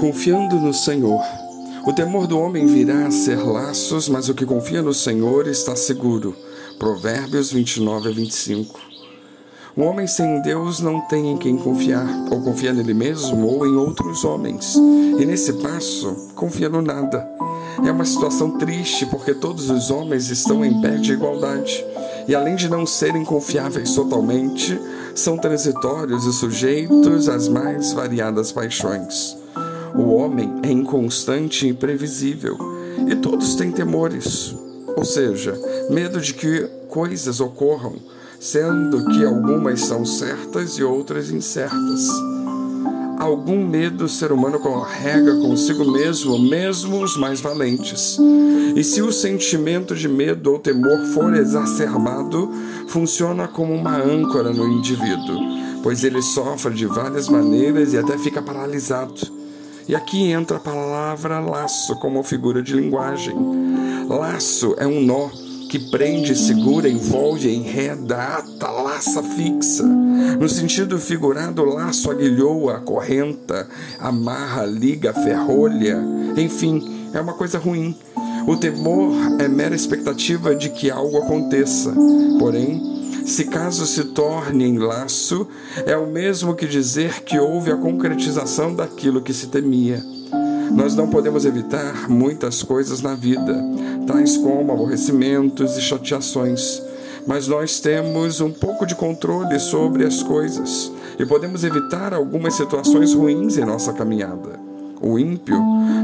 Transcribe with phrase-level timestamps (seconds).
[0.00, 1.22] Confiando no Senhor.
[1.86, 5.76] O temor do homem virá a ser laços, mas o que confia no Senhor está
[5.76, 6.34] seguro.
[6.76, 8.80] Provérbios 29 a 25.
[9.76, 13.76] O homem sem Deus não tem em quem confiar, ou confia nele mesmo ou em
[13.76, 14.74] outros homens.
[14.74, 17.28] E nesse passo, confia no nada.
[17.86, 21.84] É uma situação triste porque todos os homens estão em pé de igualdade.
[22.28, 24.78] E além de não serem confiáveis totalmente,
[25.14, 29.34] são transitórios e sujeitos às mais variadas paixões.
[29.94, 32.58] O homem é inconstante e imprevisível,
[33.08, 34.54] e todos têm temores,
[34.94, 37.96] ou seja, medo de que coisas ocorram,
[38.38, 42.08] sendo que algumas são certas e outras incertas.
[43.18, 48.16] Algum medo o ser humano carrega consigo mesmo, mesmo os mais valentes.
[48.76, 52.48] E se o sentimento de medo ou temor for exacerbado,
[52.86, 55.36] funciona como uma âncora no indivíduo,
[55.82, 59.20] pois ele sofre de várias maneiras e até fica paralisado.
[59.88, 63.34] E aqui entra a palavra laço como figura de linguagem.
[64.08, 65.28] Laço é um nó
[65.68, 69.84] que prende, segura, envolve, enreda, ata, laça, fixa.
[70.38, 75.98] No sentido figurado, laço aguilhou, acorrenta, amarra, liga, ferrolha.
[76.36, 77.96] Enfim, é uma coisa ruim.
[78.46, 81.92] O temor é mera expectativa de que algo aconteça.
[82.38, 85.46] Porém, se caso se torne em laço,
[85.84, 90.02] é o mesmo que dizer que houve a concretização daquilo que se temia.
[90.74, 93.62] Nós não podemos evitar muitas coisas na vida,
[94.06, 96.82] tais como aborrecimentos e chateações,
[97.28, 103.12] mas nós temos um pouco de controle sobre as coisas e podemos evitar algumas situações
[103.12, 104.58] ruins em nossa caminhada.
[104.98, 105.54] O ímpio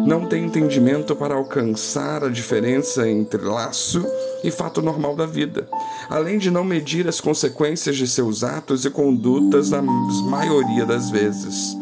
[0.06, 4.05] não tem entendimento para alcançar a diferença entre laço
[4.44, 5.66] e fato normal da vida,
[6.11, 11.75] além de não medir as consequências de seus atos e condutas na maioria das vezes.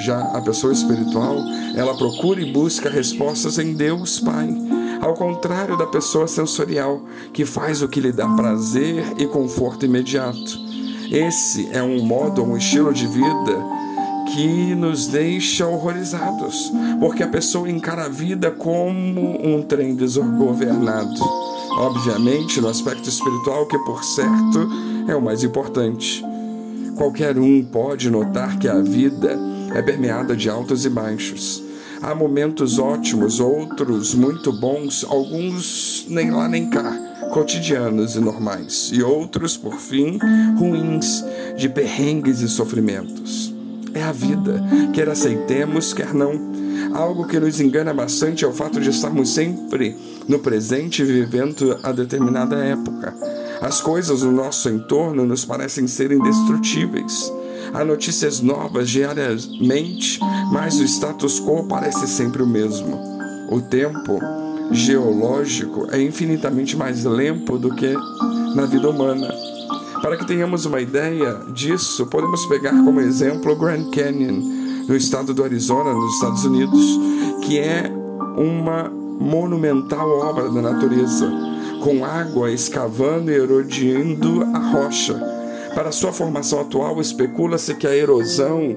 [0.00, 1.36] Já a pessoa espiritual,
[1.76, 4.48] ela procura e busca respostas em Deus Pai,
[5.00, 10.58] ao contrário da pessoa sensorial, que faz o que lhe dá prazer e conforto imediato.
[11.10, 13.78] Esse é um modo, um estilo de vida
[14.32, 21.20] que nos deixa horrorizados, porque a pessoa encara a vida como um trem desgovernado.
[21.78, 24.68] Obviamente, no aspecto espiritual, que por certo
[25.08, 26.22] é o mais importante.
[26.96, 29.38] Qualquer um pode notar que a vida
[29.74, 31.67] é permeada de altos e baixos.
[32.00, 36.92] Há momentos ótimos, outros muito bons, alguns nem lá nem cá,
[37.32, 40.18] cotidianos e normais, e outros, por fim,
[40.56, 41.24] ruins,
[41.56, 43.52] de perrengues e sofrimentos.
[43.92, 46.32] É a vida, quer aceitemos, quer não.
[46.94, 49.96] Algo que nos engana bastante é o fato de estarmos sempre
[50.28, 53.14] no presente vivendo a determinada época.
[53.60, 57.32] As coisas no nosso entorno nos parecem ser indestrutíveis.
[57.72, 60.18] Há notícias novas diariamente,
[60.52, 62.98] mas o status quo parece sempre o mesmo.
[63.50, 64.18] O tempo
[64.70, 67.94] geológico é infinitamente mais limpo do que
[68.54, 69.28] na vida humana.
[70.02, 74.40] Para que tenhamos uma ideia disso, podemos pegar como exemplo o Grand Canyon,
[74.88, 76.98] no estado do Arizona, nos Estados Unidos,
[77.44, 77.90] que é
[78.36, 81.30] uma monumental obra da natureza,
[81.82, 85.37] com água escavando e erodindo a rocha.
[85.78, 88.76] Para sua formação atual, especula-se que a erosão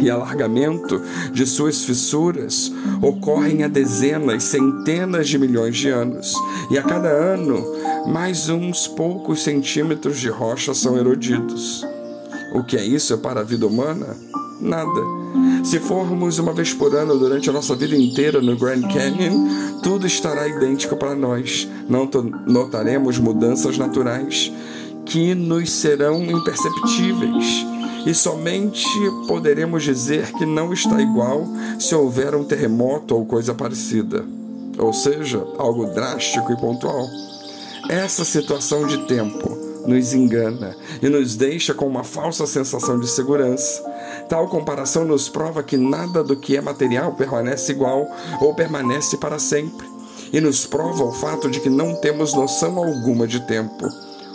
[0.00, 0.98] e alargamento
[1.34, 6.32] de suas fissuras ocorrem há dezenas, centenas de milhões de anos,
[6.70, 7.62] e a cada ano
[8.06, 11.86] mais uns poucos centímetros de rocha são erodidos.
[12.54, 14.16] O que é isso para a vida humana?
[14.62, 15.00] Nada.
[15.62, 20.06] Se formos uma vez por ano durante a nossa vida inteira no Grand Canyon, tudo
[20.06, 21.68] estará idêntico para nós.
[21.86, 22.08] Não
[22.46, 24.50] notaremos mudanças naturais
[25.10, 27.66] que nos serão imperceptíveis.
[28.06, 28.88] E somente
[29.28, 31.46] poderemos dizer que não está igual
[31.78, 34.24] se houver um terremoto ou coisa parecida.
[34.78, 37.06] Ou seja, algo drástico e pontual.
[37.88, 43.82] Essa situação de tempo nos engana e nos deixa com uma falsa sensação de segurança.
[44.28, 48.06] Tal comparação nos prova que nada do que é material permanece igual
[48.40, 49.86] ou permanece para sempre,
[50.32, 53.88] e nos prova o fato de que não temos noção alguma de tempo.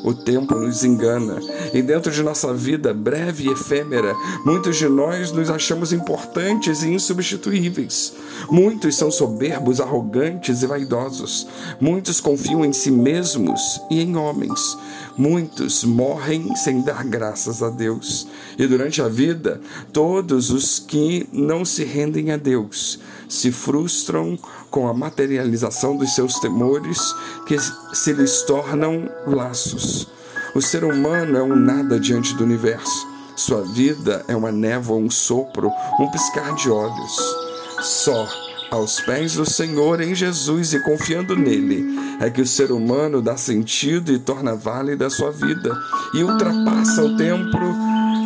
[0.06, 1.40] O tempo nos engana,
[1.74, 4.16] e dentro de nossa vida breve e efêmera,
[4.46, 8.14] muitos de nós nos achamos importantes e insubstituíveis.
[8.48, 11.48] Muitos são soberbos, arrogantes e vaidosos.
[11.82, 14.78] Muitos confiam em si mesmos e em homens.
[15.18, 18.28] Muitos morrem sem dar graças a Deus.
[18.60, 19.60] E durante a vida,
[19.92, 24.38] todos os que não se rendem a Deus se frustram
[24.70, 27.00] com a materialização dos seus temores
[27.48, 27.58] que
[27.94, 30.08] se lhes tornam laços.
[30.54, 33.08] O ser humano é um nada diante do universo.
[33.36, 35.70] Sua vida é uma névoa, um sopro,
[36.00, 37.36] um piscar de olhos.
[37.82, 38.26] Só
[38.72, 41.86] aos pés do Senhor em Jesus e confiando nele,
[42.20, 45.78] é que o ser humano dá sentido e torna válida a sua vida
[46.14, 47.58] e ultrapassa o tempo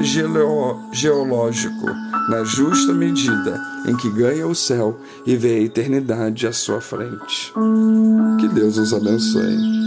[0.03, 1.85] geológico
[2.29, 7.53] na justa medida em que ganha o céu e vê a eternidade à sua frente.
[8.39, 9.78] Que Deus os abençoe.